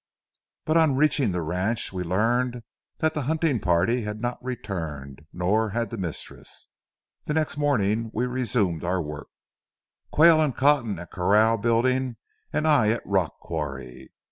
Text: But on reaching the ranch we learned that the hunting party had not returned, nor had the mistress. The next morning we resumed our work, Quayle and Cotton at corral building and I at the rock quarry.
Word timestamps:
But 0.65 0.77
on 0.77 0.95
reaching 0.95 1.31
the 1.31 1.43
ranch 1.43 1.93
we 1.93 2.01
learned 2.03 2.63
that 3.01 3.13
the 3.13 3.21
hunting 3.29 3.59
party 3.59 4.01
had 4.01 4.19
not 4.19 4.43
returned, 4.43 5.27
nor 5.31 5.69
had 5.69 5.91
the 5.91 5.97
mistress. 5.99 6.69
The 7.25 7.35
next 7.35 7.55
morning 7.55 8.09
we 8.11 8.25
resumed 8.25 8.83
our 8.83 8.99
work, 8.99 9.27
Quayle 10.11 10.41
and 10.41 10.55
Cotton 10.57 10.97
at 10.97 11.11
corral 11.11 11.59
building 11.59 12.15
and 12.51 12.67
I 12.67 12.89
at 12.89 13.03
the 13.03 13.09
rock 13.11 13.37
quarry. 13.41 14.11